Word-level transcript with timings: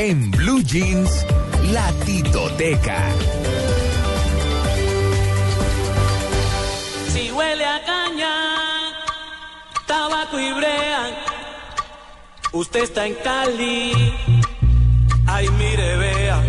En 0.00 0.30
Blue 0.30 0.62
Jeans, 0.62 1.26
la 1.72 1.90
titoteca. 2.04 3.02
Si 7.12 7.32
huele 7.32 7.64
a 7.64 7.84
caña, 7.84 8.34
tabaco 9.88 10.38
y 10.38 10.52
brea, 10.52 11.24
usted 12.52 12.84
está 12.84 13.06
en 13.08 13.14
Cali. 13.16 14.14
Ay, 15.26 15.48
mire, 15.58 15.96
vea. 15.96 16.42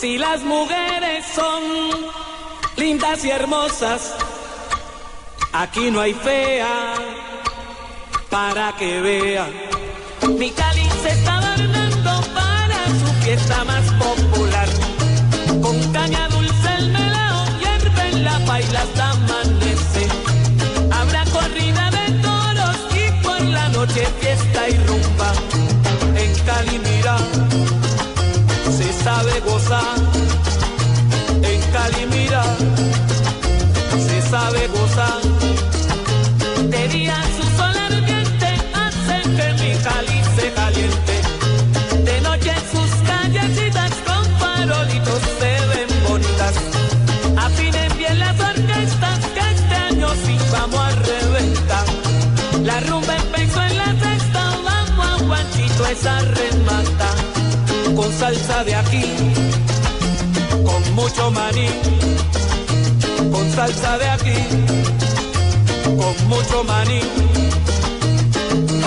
Si 0.00 0.16
las 0.16 0.42
mujeres 0.44 1.24
son 1.34 1.62
lindas 2.76 3.24
y 3.24 3.30
hermosas, 3.30 4.14
aquí 5.52 5.90
no 5.90 6.00
hay 6.00 6.14
fea 6.14 6.94
para 8.30 8.76
que 8.76 9.00
vea. 9.00 9.48
Mi 10.38 10.50
fiesta 13.26 13.64
más 13.64 13.90
Con 58.06 58.14
salsa 58.14 58.62
de 58.62 58.72
aquí, 58.76 59.02
con 60.64 60.94
mucho 60.94 61.28
maní. 61.32 61.68
Con 63.32 63.50
salsa 63.50 63.98
de 63.98 64.08
aquí, 64.08 64.38
con 65.84 66.28
mucho 66.28 66.62
maní. 66.62 67.00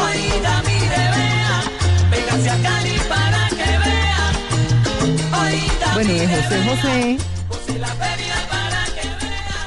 Oiga, 0.08 0.64
mire, 0.68 1.04
vea, 1.18 1.64
véngase 2.12 2.50
a 2.50 2.58
Cali 2.64 2.96
para 3.10 3.50
que 3.50 3.72
vea. 3.86 4.26
Oiga, 5.44 5.94
Bueno, 5.96 6.14
de 6.14 6.28
José 6.28 6.64
José 6.70 6.96
vea. 6.98 7.18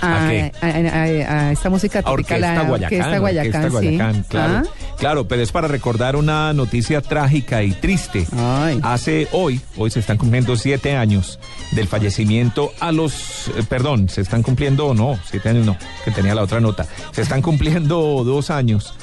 a, 0.01 0.07
¿A 0.07 0.29
a- 0.67 1.37
a- 1.37 1.49
a 1.49 1.53
esta 1.53 1.69
música 1.69 1.99
A 1.99 2.03
típica, 2.03 2.13
Orquesta 2.37 2.55
la 2.55 2.63
Guayacán. 2.63 2.99
Orquesta 3.01 3.19
Guayacán, 3.19 3.47
Orquesta 3.65 3.69
sí. 3.69 3.73
Guayacán, 3.87 4.23
claro. 4.29 4.63
Ah, 4.65 4.82
Claro, 5.03 5.27
pero 5.27 5.43
es 5.43 5.51
para 5.51 5.67
recordar 5.67 6.15
una 6.15 6.53
noticia 6.53 7.01
trágica 7.01 7.65
y 7.65 7.73
triste. 7.73 8.25
Ay. 8.39 8.79
Hace 8.85 9.27
hoy, 9.33 9.61
hoy 9.77 9.91
se 9.91 9.99
están 9.99 10.17
cumpliendo 10.17 10.55
siete 10.57 10.95
años 10.95 11.41
del 11.73 11.89
fallecimiento 11.89 12.73
a 12.79 12.93
los, 12.93 13.49
eh, 13.49 13.65
perdón, 13.69 14.09
se 14.09 14.21
están 14.21 14.45
cumpliendo, 14.45 14.95
no, 14.95 15.19
siete 15.29 15.49
años 15.49 15.67
no, 15.67 15.77
que 16.05 16.13
tenía 16.13 16.37
la 16.37 16.43
otra 16.43 16.61
nota. 16.61 16.87
Se 17.11 17.23
están 17.23 17.43
cumpliendo 17.43 18.23
dos 18.23 18.51
años 18.51 18.95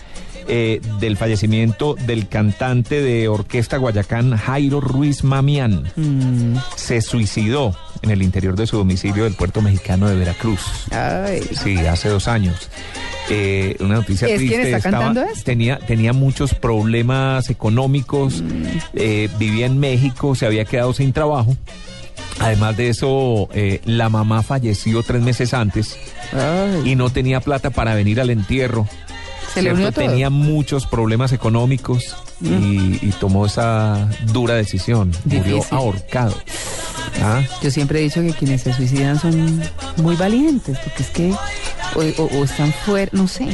eh, 0.47 0.79
del 1.01 1.17
fallecimiento 1.17 1.95
del 1.95 2.29
cantante 2.29 3.01
de 3.01 3.27
Orquesta 3.27 3.75
Guayacán, 3.75 4.37
Jairo 4.37 4.79
Ruiz 4.79 5.25
Mamián. 5.25 5.91
mm, 5.97 6.55
Se 6.77 7.01
suicidó 7.01 7.75
en 8.03 8.11
el 8.11 8.21
interior 8.21 8.55
de 8.55 8.67
su 8.67 8.77
domicilio 8.77 9.25
del 9.25 9.33
puerto 9.33 9.61
mexicano 9.61 10.07
de 10.07 10.15
Veracruz. 10.15 10.61
ay. 10.91 11.41
Sí, 11.61 11.75
hace 11.79 12.07
dos 12.07 12.29
años. 12.29 12.69
Eh, 13.29 13.75
una 13.79 13.95
noticia 13.95 14.27
¿Es 14.27 14.37
triste. 14.37 14.55
quien 14.55 14.65
está 14.65 14.77
estaba- 14.77 15.05
cantando 15.05 15.31
tenía, 15.43 15.77
tenía 15.79 16.13
muchos 16.13 16.53
problemas 16.55 17.49
económicos, 17.49 18.41
Mm. 18.41 18.63
eh, 18.95 19.29
vivía 19.37 19.67
en 19.67 19.77
México, 19.79 20.33
se 20.35 20.45
había 20.47 20.65
quedado 20.65 20.93
sin 20.93 21.13
trabajo. 21.13 21.55
Además 22.39 22.77
de 22.77 22.89
eso, 22.89 23.49
eh, 23.53 23.81
la 23.85 24.09
mamá 24.09 24.41
falleció 24.43 25.03
tres 25.03 25.21
meses 25.21 25.53
antes 25.53 25.97
Ay. 26.33 26.91
y 26.91 26.95
no 26.95 27.09
tenía 27.09 27.39
plata 27.41 27.69
para 27.69 27.93
venir 27.95 28.19
al 28.21 28.29
entierro. 28.29 28.87
Se 29.53 29.61
le 29.61 29.73
unió 29.73 29.91
todo. 29.91 30.05
Mm. 30.05 30.09
Tenía 30.09 30.29
muchos 30.29 30.85
problemas 30.87 31.31
económicos 31.33 32.15
y, 32.41 32.97
y 33.05 33.13
tomó 33.19 33.45
esa 33.47 34.07
dura 34.31 34.53
decisión. 34.55 35.11
Murió 35.25 35.61
ahorcado. 35.71 36.35
¿Ah? 37.21 37.41
Yo 37.61 37.69
siempre 37.71 37.99
he 37.99 38.03
dicho 38.03 38.21
que 38.21 38.31
quienes 38.31 38.61
se 38.61 38.73
suicidan 38.73 39.19
son 39.19 39.61
muy 39.97 40.15
valientes, 40.15 40.77
porque 40.79 41.03
es 41.03 41.09
que 41.09 41.33
o, 41.95 41.99
o- 42.21 42.39
o 42.39 42.43
están 42.43 42.71
fuera, 42.85 43.09
no 43.13 43.27
sé, 43.27 43.45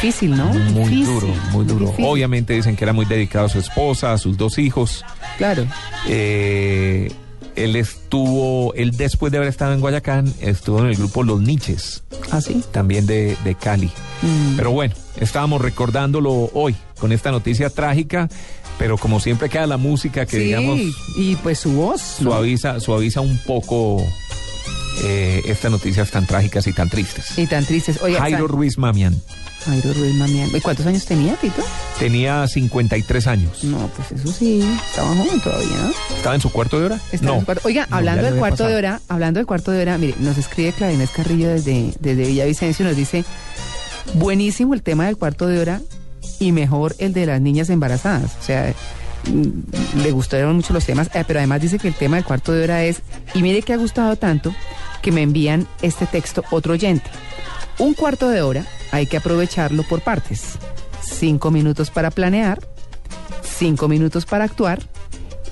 difícil, 0.00 0.36
¿no? 0.36 0.46
Muy 0.46 0.84
Difícil, 0.90 1.06
duro, 1.06 1.26
muy 1.52 1.64
duro. 1.64 1.84
difícil. 1.86 2.04
Obviamente 2.06 2.52
dicen 2.54 2.76
que 2.76 2.84
era 2.84 2.92
muy 2.92 3.04
dedicado 3.06 3.46
a 3.46 3.48
su 3.48 3.58
esposa, 3.58 4.12
a 4.12 4.18
sus 4.18 4.36
dos 4.36 4.58
hijos. 4.58 5.04
Claro. 5.38 5.66
Eh, 6.08 7.10
él 7.56 7.76
estuvo, 7.76 8.74
él 8.74 8.96
después 8.96 9.30
de 9.30 9.38
haber 9.38 9.48
estado 9.48 9.72
en 9.74 9.80
Guayacán, 9.80 10.32
estuvo 10.40 10.80
en 10.80 10.86
el 10.86 10.96
grupo 10.96 11.22
Los 11.22 11.40
Niches, 11.40 12.02
¿Así? 12.32 12.62
también 12.72 13.06
de, 13.06 13.36
de 13.44 13.54
Cali. 13.54 13.90
Mm. 14.22 14.56
Pero 14.56 14.72
bueno, 14.72 14.94
estábamos 15.20 15.60
recordándolo 15.60 16.50
hoy 16.54 16.74
con 16.98 17.12
esta 17.12 17.30
noticia 17.30 17.70
trágica, 17.70 18.28
pero 18.76 18.98
como 18.98 19.20
siempre 19.20 19.48
queda 19.48 19.68
la 19.68 19.76
música 19.76 20.26
que 20.26 20.36
sí, 20.38 20.42
digamos 20.46 20.80
y 21.16 21.36
pues 21.36 21.60
su 21.60 21.72
voz. 21.74 22.16
¿no? 22.20 22.30
suaviza, 22.32 22.80
suaviza 22.80 23.20
un 23.20 23.38
poco 23.46 24.04
eh, 25.02 25.42
estas 25.46 25.70
noticias 25.70 26.10
tan 26.10 26.26
trágicas 26.26 26.66
y 26.66 26.72
tan 26.72 26.88
tristes. 26.88 27.38
Y 27.38 27.46
tan 27.46 27.64
tristes. 27.64 28.00
Oye, 28.02 28.16
Jairo 28.16 28.46
Ruiz 28.46 28.78
Mamián 28.78 29.20
Jairo 29.64 29.92
Ruiz 29.94 30.14
Mamián. 30.14 30.50
¿Y 30.54 30.60
cuántos 30.60 30.86
años 30.86 31.04
tenía, 31.06 31.34
Tito? 31.36 31.62
tenía 31.98 32.46
53 32.46 33.26
años. 33.26 33.64
No, 33.64 33.88
pues 33.88 34.12
eso 34.12 34.32
sí, 34.32 34.62
estaba 34.90 35.08
joven 35.08 35.40
todavía, 35.40 35.76
¿no? 35.82 36.16
¿Estaba 36.16 36.34
en 36.34 36.40
su 36.40 36.50
cuarto 36.52 36.78
de 36.78 36.86
hora? 36.86 37.00
Estaba 37.12 37.34
en 37.34 37.40
su 37.40 37.46
cuarto. 37.46 37.68
Oiga, 37.68 37.86
No, 37.88 37.96
hablando 37.96 38.24
del 38.24 38.36
cuarto 38.36 38.66
de 38.66 38.76
hora, 38.76 39.00
hablando 39.08 39.38
del 39.38 39.46
cuarto 39.46 39.70
de 39.70 39.82
hora, 39.82 39.96
mire, 39.98 40.14
nos 40.18 40.36
escribe 40.36 40.72
Clarinés 40.72 41.10
Carrillo 41.10 41.48
desde, 41.48 41.94
desde 42.00 42.26
Villavicencio, 42.26 42.84
nos 42.84 42.96
dice, 42.96 43.24
buenísimo 44.14 44.74
el 44.74 44.82
tema 44.82 45.06
del 45.06 45.16
cuarto 45.16 45.46
de 45.46 45.60
hora 45.60 45.80
y 46.40 46.52
mejor 46.52 46.94
el 46.98 47.12
de 47.12 47.26
las 47.26 47.40
niñas 47.40 47.70
embarazadas. 47.70 48.32
O 48.40 48.42
sea, 48.44 48.74
mm, 49.32 50.02
le 50.02 50.10
gustaron 50.10 50.56
mucho 50.56 50.74
los 50.74 50.84
temas, 50.84 51.08
eh, 51.14 51.24
pero 51.26 51.38
además 51.38 51.62
dice 51.62 51.78
que 51.78 51.88
el 51.88 51.94
tema 51.94 52.16
del 52.16 52.24
cuarto 52.24 52.52
de 52.52 52.64
hora 52.64 52.84
es, 52.84 53.00
y 53.34 53.42
mire 53.42 53.62
que 53.62 53.72
ha 53.72 53.78
gustado 53.78 54.16
tanto 54.16 54.54
que 55.04 55.12
me 55.12 55.20
envían 55.20 55.68
este 55.82 56.06
texto 56.06 56.42
otro 56.50 56.72
oyente. 56.72 57.10
Un 57.78 57.92
cuarto 57.92 58.30
de 58.30 58.40
hora 58.40 58.64
hay 58.90 59.06
que 59.06 59.18
aprovecharlo 59.18 59.82
por 59.82 60.00
partes. 60.00 60.58
Cinco 61.02 61.50
minutos 61.50 61.90
para 61.90 62.10
planear, 62.10 62.58
cinco 63.42 63.86
minutos 63.86 64.24
para 64.24 64.46
actuar 64.46 64.80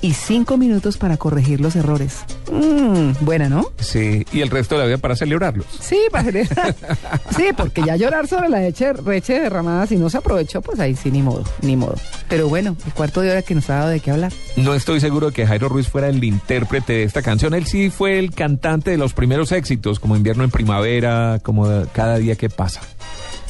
y 0.02 0.12
cinco 0.12 0.58
minutos 0.58 0.99
para 0.99 1.16
corregir 1.16 1.60
los 1.60 1.76
errores. 1.76 2.19
Mm, 2.50 3.25
buena, 3.25 3.49
¿no? 3.49 3.70
Sí, 3.78 4.26
y 4.32 4.40
el 4.40 4.50
resto 4.50 4.75
de 4.75 4.81
la 4.81 4.87
vida 4.87 4.99
para 4.99 5.16
celebrarlos. 5.16 5.66
Sí, 5.81 5.99
para 6.10 6.25
celebrar. 6.25 6.75
sí, 7.37 7.44
porque 7.56 7.82
ya 7.87 7.96
llorar 7.96 8.26
sobre 8.26 8.49
la 8.49 8.60
leche, 8.60 8.93
leche 9.06 9.40
derramada, 9.40 9.87
si 9.87 9.96
no 9.96 10.10
se 10.10 10.19
aprovechó, 10.19 10.60
pues 10.60 10.81
ahí 10.81 10.96
sí, 10.96 11.10
ni 11.10 11.22
modo, 11.22 11.44
ni 11.62 11.76
modo. 11.76 11.94
Pero 12.28 12.49
bueno, 12.49 12.76
el 12.84 12.93
cuarto 12.93 13.20
de 13.20 13.31
hora 13.31 13.43
que 13.43 13.54
nos 13.54 13.70
ha 13.70 13.76
dado 13.76 13.88
de 13.88 14.00
qué 14.00 14.10
hablar. 14.10 14.32
No 14.56 14.75
estoy 14.75 15.00
seguro 15.00 15.28
de 15.28 15.32
que 15.32 15.46
Jairo 15.46 15.69
Ruiz 15.69 15.88
fuera 15.88 16.08
el 16.08 16.22
intérprete 16.22 16.94
de 16.94 17.02
esta 17.04 17.22
canción. 17.22 17.54
Él 17.54 17.66
sí 17.66 17.88
fue 17.88 18.19
el 18.19 18.32
cantante 18.34 18.90
de 18.90 18.99
los 18.99 19.14
primeros 19.14 19.52
éxitos, 19.52 20.00
como 20.00 20.16
Invierno 20.16 20.43
en 20.43 20.50
Primavera, 20.50 21.38
como 21.43 21.62
Cada 21.93 22.19
día 22.19 22.34
que 22.34 22.50
pasa. 22.50 22.81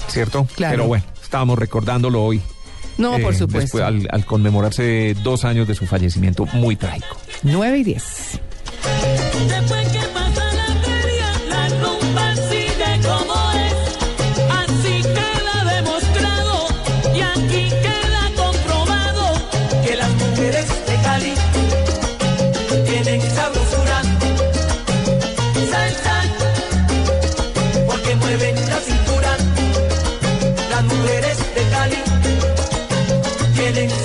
¿Cierto? 0.09 0.47
Claro. 0.55 0.75
Pero 0.75 0.87
bueno, 0.87 1.05
estábamos 1.23 1.59
recordándolo 1.59 2.23
hoy. 2.23 2.43
No, 3.03 3.19
eh, 3.19 3.23
por 3.23 3.35
supuesto. 3.35 3.79
después, 3.79 3.83
al, 3.83 4.09
al 4.11 4.25
conmemorarse 4.25 5.15
dos 5.23 5.45
años 5.45 5.67
de 5.67 5.75
su 5.75 5.87
fallecimiento, 5.87 6.47
muy 6.53 6.77
trágico. 6.77 7.17
9 7.43 7.79
y 7.79 7.85
10. 7.85 8.41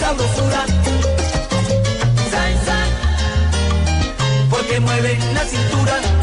Sabrosura. 0.07 0.65
Salsa, 2.31 2.77
porque 4.49 4.79
mueven 4.79 5.19
la 5.33 5.43
cintura. 5.43 6.16